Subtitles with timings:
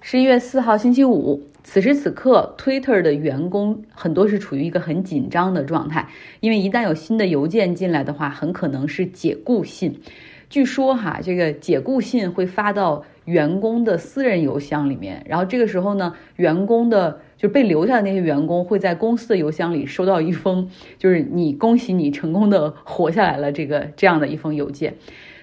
[0.00, 6.08] 十一月四号星期五，此时此刻，Twitter 的员工很多是处于一个很紧张的状态，
[6.40, 10.00] 因为一旦有新的邮件进来的话，很可能是解雇信。
[10.48, 20.68] 据说哈，这个解雇信会发到员工的私人邮箱里面，然后这个时候呢，员工的就被留下的那些员工会在公司的邮箱里收到一封，
[20.98, 24.94] 就是你恭喜你成功的活下来了这个这样的一封邮件。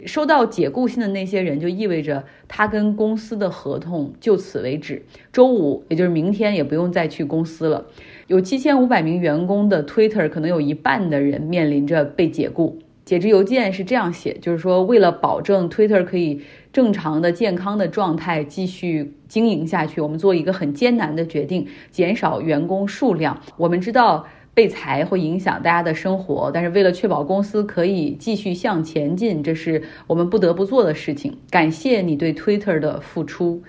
[0.05, 5.01] 收到解雇信的那些人，就意味着他跟公司的合同就此为止。
[5.31, 7.85] 周五，也就是明天，也不用再去公司了。
[8.27, 12.79] 有七千五百名员工的 Twitter，可能有一半的人面临着被解雇。
[13.05, 16.41] 解职邮件是这样写，就是说，为了保证 Twitter 可以
[16.73, 23.39] 正常的、健康的状态继续经营下去，我们做一个很艰难的决定，减少员工数量。
[23.55, 24.27] 我们知道。
[24.55, 31.35] 被裁会影响大家的生活，但是为了确保公司可以继续向前进，这是我们不得不做的事情。
[31.49, 33.63] 感谢你对 Twitter 的付出。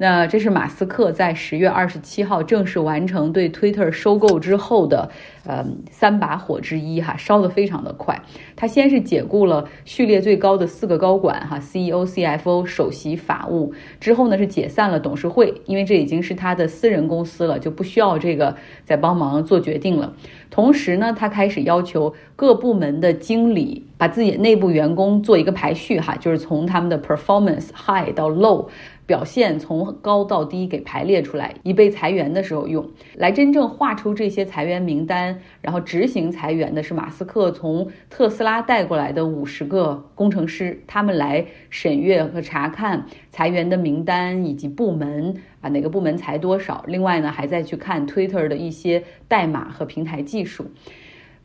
[0.00, 5.10] 那这是马斯克在十月二十七号正式完成对 Twitter 收购之后的，
[5.44, 8.22] 呃，三把火之一哈，烧得非常的快。
[8.54, 20.14] 他先是解雇了序列最高的四个高管哈，CEO、CFO、首席法务，之后呢是解散了董事会，因为这已经是他的私人公司了，就不需要这个再帮忙做决定了。
[20.48, 28.68] 同时呢，他开始要求各部门的经理把自己内部员工做一个排序哈，就是从他们的 performance high 到 low。
[29.08, 32.86] 表现从高到低给排列出来，以备裁员的时候用。
[33.14, 46.84] 来真正画出这些裁员名单，然后执行裁员的是马斯克从特斯拉带过来的五十个工程师，他们来审阅和查看裁员的名单以及部门啊哪个部门裁多少。
[46.86, 50.66] 另外呢，还在去看 Twitter 的一些代码和平台技术。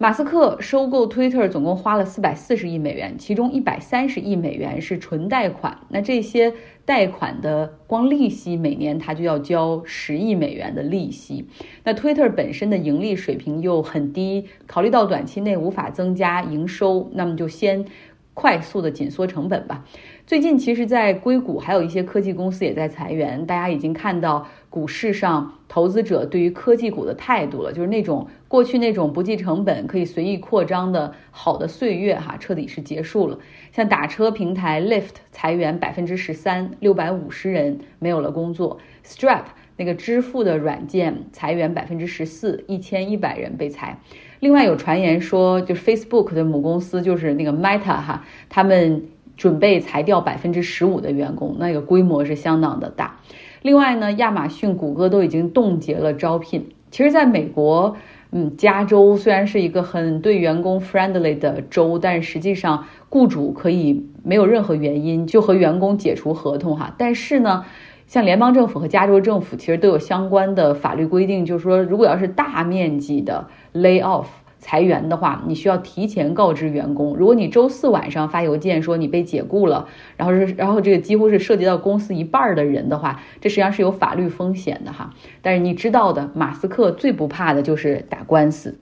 [0.04, 5.78] 马斯克收购 Twitter 总共花了四百四十亿美元，其中一百三十亿美元是纯贷款。
[5.88, 11.48] 那这些贷款的光利息每年他就要交十亿美元的利息。
[11.86, 17.86] 那 Twitter 本身的盈利水平又很低，考虑到短期内无法增加营收，那么就先
[18.34, 19.86] 快速的紧缩成本吧。
[20.26, 33.38] 最近其实，在硅谷还有一些科技公司也在裁员，大家已经看到股市上投资者对于科技股的态度了，就是那种过去那种不计成本可以随意扩张的好的岁月哈，彻底是结束了。
[33.72, 39.44] 像打车平台 Lyft 裁员百分之十三，六百五十人没有了工作；Stripe
[39.76, 44.00] 那个支付的软件裁员百分之十四，一千一百人被裁。
[44.44, 49.04] 另外有传言说，就是 Facebook 的母公司就是那个 Meta 哈，他们。
[49.36, 53.18] 准备裁掉百分之十五的员工，那个规模是相当的大。
[53.64, 56.68] 另外呢，亚马逊、谷歌都已经冻结了招聘。
[56.92, 57.98] 其实，在美国，
[58.32, 66.94] 嗯，加州虽然是一个很对员工 friendly 的州，但实际上雇主可以没有任何原因就和员工解除合同哈。
[66.96, 67.66] 但是呢，
[68.08, 74.26] 像联邦政府和加州政府其实都有相关的法律规定，就是说，如果要是大面积的 lay off。
[74.66, 77.18] 裁员的话，你需要提前告知员工。
[77.18, 85.10] 如果你周四晚上发邮件说你被解雇了，然后是然后这个几乎是涉及到公司一半的人的话，这实际上是有法律风险的哈。
[85.42, 88.80] 但是你知道的，马斯克最不怕的就是打官司。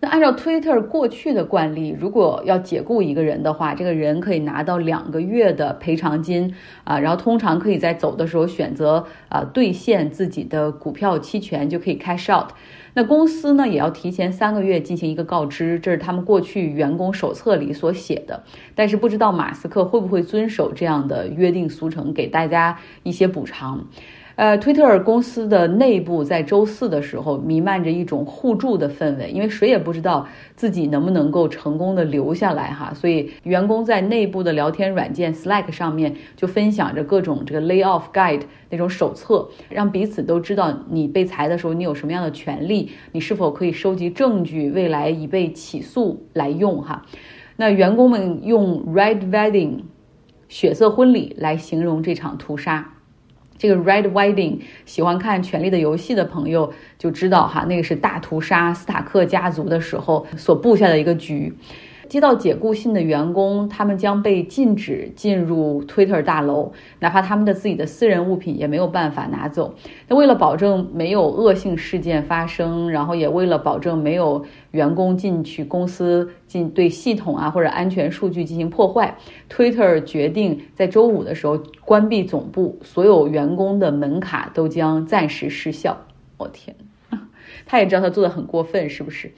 [0.00, 12.50] 那按照 Twitter 过去的惯例，如果要解雇一个人的话，这个人可以拿到两个月的赔偿金啊，然后通常可以在走的时候选择啊兑现自己的股票期权，就可以 cash out。
[12.92, 18.42] 那公司呢也要提前三个月进行一个告知，这是他们过去员工手册里所写的。
[18.74, 23.86] 但是不知道马斯克会不会遵守这样的约定俗成，给大家一些补偿。
[24.36, 47.06] 呃，推特尔公司的内部在周四的时候弥漫着一种互助的氛围，因为谁也不知道自己能不能够成功的留下来哈，所以员工在内部的聊天软件 Slack 上面就分享着各种这个 lay off guide 那种手册，让彼此都知道你被裁的时候你有什么样的权利，你是否可以收集证据，未来以被起诉来用哈。
[47.56, 49.84] 那员工们用 red wedding
[50.46, 52.95] 血色婚礼来形容这场屠杀。
[53.58, 61.54] 这个 Red Wedding 喜欢看《权力的游戏》的朋友就知道哈，那个是大屠杀斯塔克家族的时候所布下的一个局。
[62.08, 69.74] 接到解雇信的员工，他们将被禁止进入 Twitter 大楼，哪怕他们的自己的私人物品也没有办法拿走。
[70.08, 79.16] 那为了保证没有恶性事件发生，然后也为了保证没有员工进去公司进对系统啊或者安全数据进行破坏
[79.50, 85.96] ，Twitter 决定在周五的时候关闭总部，所有员工的门卡都将暂时失效。
[86.38, 86.76] 我天，
[87.66, 89.32] 他也知道他做的很过分，是不是？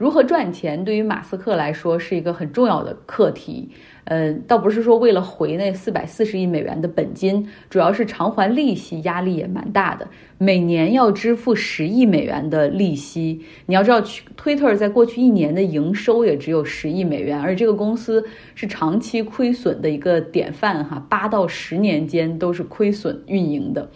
[0.00, 3.68] 如何赚钱对于马斯克来说是一个很重要的课题。
[4.04, 10.08] 呃，倒不是说为了回那四百四十亿美元的本金，主要是偿还利息压力也蛮大的，
[10.38, 13.42] 每年要支付十亿美元的利息。
[13.66, 18.24] 你要知道，Twitter 在过去一年的营收也只有十亿美元，而这个公司
[18.54, 23.90] 是长期亏损的一个典范哈，八到十年间都是亏损运营的。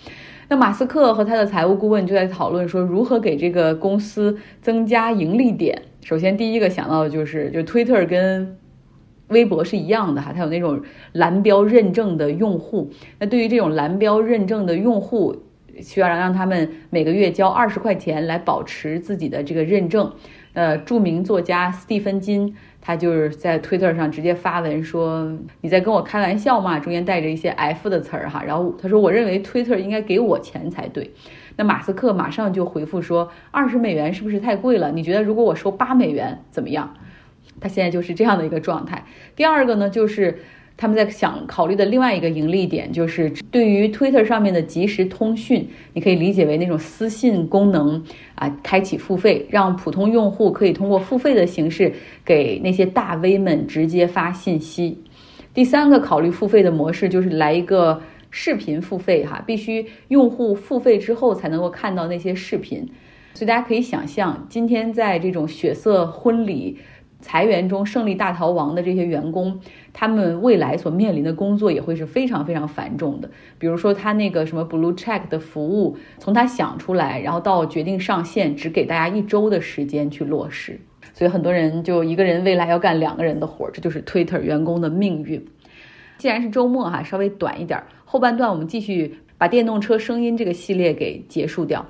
[0.47, 5.81] 那马斯克和他的财务顾问就在讨论说，如何给这个公司增加盈利点。
[6.05, 8.59] 首先，第一个想到的就是，就 Twitter 跟
[9.29, 12.91] 微博是一样的哈，它有那种蓝标认证的用户。
[13.19, 15.35] 那对于这种蓝标认证的用户，
[15.81, 20.13] 需要让他们每个月交二十块钱来保持自己的这个认证。
[20.53, 22.55] 呃，著名作家斯蒂芬金。
[22.87, 28.45] 他就是在 Twitter 上直接发文说：“你在跟我开玩笑吗？”中间带着一些 F 的词儿哈。
[28.45, 31.11] 然后他说：“我认为 Twitter 应该给我钱才对。”
[31.57, 34.91] 那马斯克马上就回复说：“二十美元是不是太贵了？
[34.93, 36.93] 你觉得如果我收八美元怎么样？”
[37.61, 39.05] 他现在就是这样的一个状态。
[39.37, 40.39] 第二个呢，就是。
[40.77, 48.03] 他们在想考虑的另外一个盈利点，就是对于 Twitter 上面的即时通讯，你可以理解为那种私信功能
[48.35, 51.93] 啊，开启付费，让普通用户可以通过付费的形式
[52.25, 55.01] 给那些大 V 们直接发信息。
[55.55, 58.03] 第三个考虑付费的模式就是来一个
[58.35, 62.89] 视频付费哈，必须用户付费之后才能够看到那些视频。
[63.33, 66.79] 所以大家可以想象，今天在这种血色婚礼。
[67.21, 69.59] 裁员中胜利大逃亡的这些员工，
[69.95, 73.31] 他们未来所面临的工作也会是非常非常繁重的。
[73.59, 80.79] 比如说，他那个什么 Blue Check 的服务，从他想出来，然后到决定上线，只给大家一周的时间去落实。
[81.15, 85.43] 所以很多人就一个人未来要干两个人的活儿，这就是 Twitter 员工的命运。
[86.19, 87.83] 既然是周末哈，稍微短一点，
[88.15, 91.85] 后半段我们继续把电动车声音这个系列给结束掉。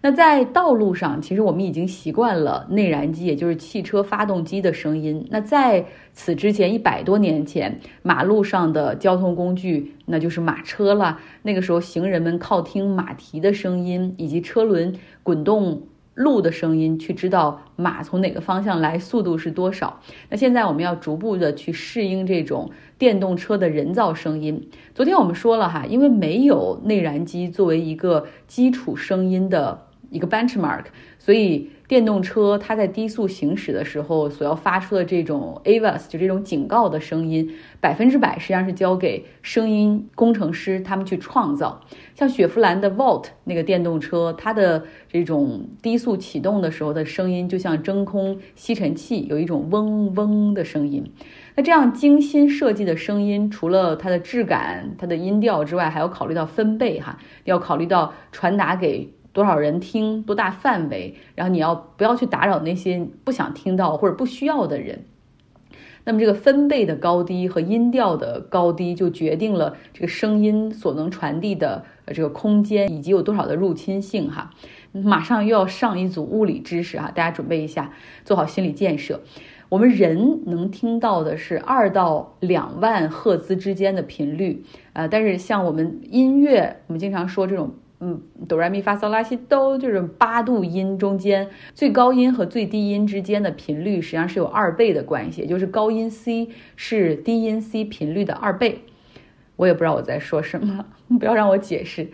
[0.00, 5.26] 那在道路上，其实我们已经习惯了内燃机，也就是汽车发动机的声音。
[5.28, 11.18] 那在此之前一百多年前，马路上的交通工具那就是马车了。
[11.42, 14.94] 那个时候，行人们靠听马蹄的声音以及车轮
[15.24, 15.82] 滚动
[16.14, 20.00] 路的声音，去知道马从哪个方向来，速度是多少。
[20.30, 24.68] 那现在我们要逐步的去适应这种电动车的人造声音。
[24.94, 29.86] 昨天我们说了哈，因为没有内燃机作为一个基础声音的。
[30.10, 30.84] 一个 benchmark，
[31.18, 37.48] 所以电动车它在低速行驶的时候所要发出的这种 AVAS，就这种警告的声音，
[37.80, 41.80] 百分之百实际上是交给声音工程师他们去创造。
[42.16, 51.12] 像雪佛兰的 Volt 那个电动车，它的这种低速启动的时候的声音，就像真空吸尘器有一种嗡嗡的声音。
[51.54, 59.12] 那这样精心设计的声音，除了它的质感、它的音调之外，还要考虑到分贝哈，要考虑到传达给。
[59.34, 65.04] 多少人听，多大范围，然后你要不要去打扰那些不想听到或者不需要的人？
[66.06, 74.50] 那么这个分贝的高低和音调的高低，就决定了这个声音所能传递的这个空间以及有多少的入侵性哈。
[74.92, 77.90] 马上又要上一组物理知识哈，大家准备一下，
[78.24, 79.22] 做好心理建设。
[79.70, 87.74] 我们人能听到的是二到两万赫兹之间的频率，呃，但是像我们音乐，我们经常说这种。
[88.00, 98.82] 嗯，哆来咪发嗦拉西哆就是八度音中间最高音和最低音之间的频率实际上是有二倍的关系，也就是高音 C 是低音 C 频率的二倍。
[99.56, 100.84] 我也不知道我在说什么，
[101.18, 102.08] 不要让我解释。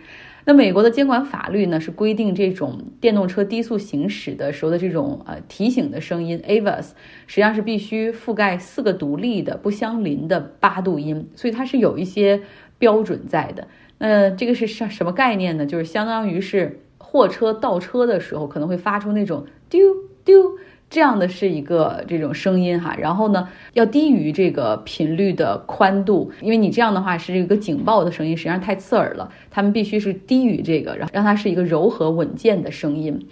[0.45, 6.89] 那美国的监管法律呢是规定这种电动车低速行驶的时候的这种呃提醒的声音 AVAS
[7.27, 12.41] 实际上是必须覆盖四个独立的不相邻的八度音，所以它是有一些
[12.79, 13.67] 标准在的。
[14.01, 15.65] 呃，这个是什什么概念呢？
[15.67, 19.79] 就是相当于是货车倒车的时候可能会发出那种丢
[20.25, 20.57] 丢
[20.89, 22.95] 这样的是一个这种声音哈。
[22.97, 29.31] 然后呢，要低于这个频率的宽度，因为你这样的话是一个警报的声音，实际上太刺耳了。
[29.51, 33.27] 他们必须是低于这个，然后让它是一个柔和稳健的声音。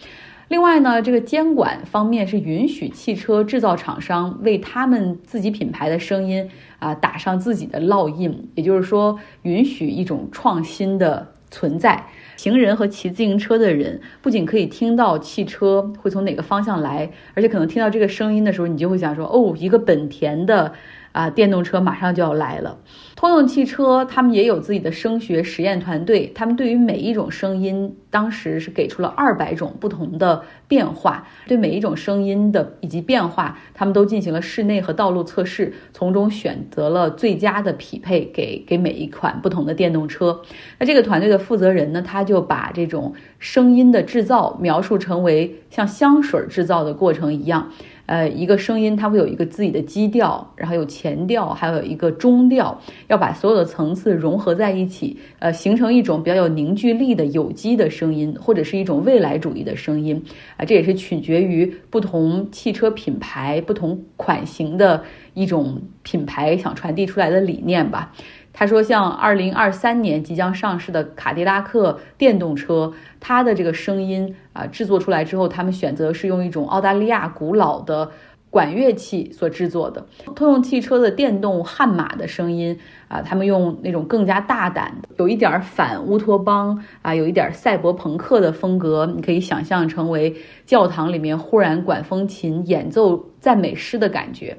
[0.50, 12.08] 另外呢，这个监管方面是允许汽车制造厂商为他们自己品牌的声音啊打上自己的烙印，也就是说，允许一种创新的存在。
[12.36, 20.74] 行人和骑自行车的人不仅可以听到汽车会从哪个方向来，而且可能听到这个声音的时候，你就会想说，哦，一个本田的。
[21.12, 22.78] 啊，电动车马上就要来了。
[23.16, 31.28] 通用汽车他们也有自己的声学实验团队，他们对于每一种声音，当时是给出了二百种不同的变化。
[31.48, 40.42] 对每一种声音的以及变化，他们都进行了室内和道路测试，从中选择了最佳的匹配给给每一款不同的电动车。
[40.78, 47.70] 那这个团队的负责人呢，他就把这种声音的制造描述成为像香水制造的过程一样。
[48.10, 52.76] 呃，一个声音它会有一个自己的基调，然后有前调，还有一个中调，
[53.08, 60.20] 要把所有的层次融合在一起，呃，形成一种比较有凝聚力的有机的声音，或者是一种未来主义的声音
[60.58, 65.04] 啊，这也是取决于不同汽车品牌、不同款型的
[65.36, 68.12] 一种品牌想传递出来的理念吧。
[68.52, 78.12] 他说，像二零二三年即将上市的卡迪拉克电动车，它的这个声音啊，制作出来之后，他们选择是用一种澳大利亚古老的
[78.50, 80.06] 管乐器所制作的。
[80.36, 82.78] 通用汽车的电动悍马的声音
[83.08, 89.06] 啊，他们用那种更加大胆，有一点反乌托邦啊，有一点赛博朋克的风格。
[89.16, 94.58] 你可以想象成为教堂里面忽然管风琴演奏赞美诗的感觉。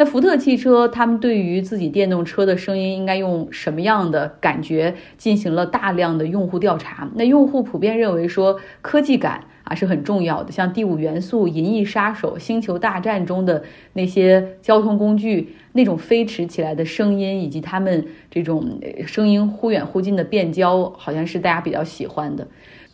[0.00, 7.10] 那福特汽车，他们对于自己电动车的声音应该用什么样的感觉进行了大量的用户调查？
[7.16, 13.64] 那用户普遍认为说，科技感啊是很重要的，像《第五元素》《银翼杀手》《星球大战》中的
[13.94, 22.46] 那些交通工具那种飞驰起来的声音，以及他们这种声音忽远忽近的变焦，好像是大家比较喜欢的。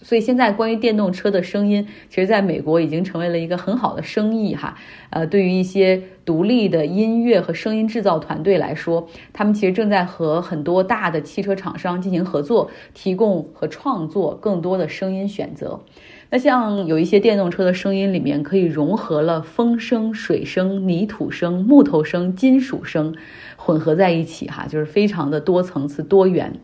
[0.04, 4.76] 所以现在关于电动车的声音，其实在美国已经成为了一个很好的生意哈。
[5.08, 15.80] 呃，对于一些独立的音乐和声音制造团队来说，他们其实正在和很多大的汽车厂商进行合作，提供和创作更多的声音选择。
[16.28, 23.14] 那像有一些电动车的声音里面，可以融合了风声、水声、泥土声、木头声、金属声
[23.56, 26.60] 混合在一起哈，就是非常的多层次、多元。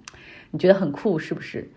[0.50, 1.70] 你觉得很酷是不是？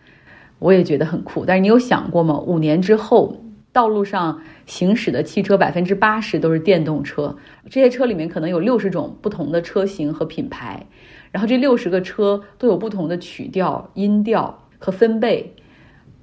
[0.59, 2.39] 我也觉得很酷，但是你有想过吗？
[2.39, 3.37] 五年之后，
[3.71, 7.35] 道路上行驶的汽车百分之八十都是电动车，
[7.69, 10.85] 这些车里面可能有六十种不同的车型和品牌，
[11.31, 15.53] 然后这六十个车都有不同的曲调、音调和分贝，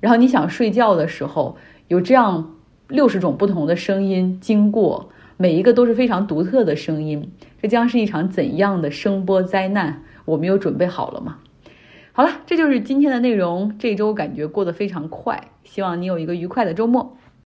[0.01, 1.57] 然后你想睡觉的时候，
[1.89, 2.55] 有这样
[2.89, 10.03] 六十种不同的声音经过，每一个都是非常独特的声音，这将是一场怎样的声波灾难？
[10.25, 11.39] 我们有准备好了吗？
[12.21, 13.79] 好了，这就是今天的内容。
[13.79, 17.17] 这周感觉过得非常快，希望你有一个愉快的周末。